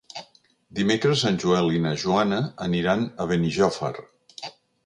[0.79, 3.93] Dimecres en Joel i na Joana aniran a Benijòfar.